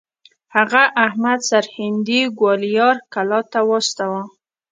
هغه 0.55 0.83
احمد 1.05 1.39
سرهندي 1.49 2.21
ګوالیار 2.39 2.95
کلا 3.13 3.41
ته 3.51 3.59
واستوه. 3.69 4.21